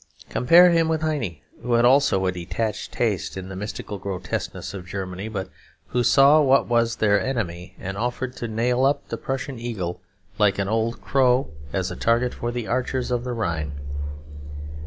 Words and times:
Compare 0.29 0.71
him 0.71 0.87
with 0.87 1.01
Heine, 1.03 1.41
who 1.61 1.73
had 1.73 1.85
also 1.85 2.25
a 2.25 2.31
detached 2.31 2.91
taste 2.91 3.37
in 3.37 3.49
the 3.49 3.55
mystical 3.55 3.99
grotesques 3.99 4.73
of 4.73 4.87
Germany, 4.87 5.27
but 5.27 5.47
who 5.89 6.03
saw 6.03 6.41
what 6.41 6.65
was 6.67 6.95
their 6.95 7.21
enemy: 7.21 7.75
and 7.79 7.95
offered 7.95 8.35
to 8.37 8.47
nail 8.47 8.83
up 8.83 9.07
the 9.09 9.17
Prussian 9.17 9.59
eagle 9.59 10.01
like 10.39 10.57
an 10.57 10.67
old 10.67 11.01
crow 11.01 11.51
as 11.71 11.91
a 11.91 11.95
target 11.95 12.33
for 12.33 12.49
the 12.51 12.65
archers 12.65 13.11
of 13.11 13.23
the 13.23 13.33
Rhine. 13.33 13.73